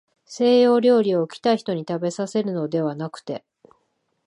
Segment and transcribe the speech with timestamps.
[0.25, 3.45] 西洋料理を、来た人にたべさせるのではなくて、